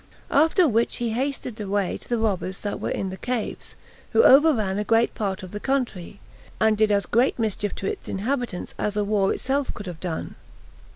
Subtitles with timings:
[0.31, 3.75] After which he hasted away to the robbers that were in the caves,
[4.13, 6.19] who overran a great part of the country,
[6.59, 10.37] and did as great mischief to its inhabitants as a war itself could have done.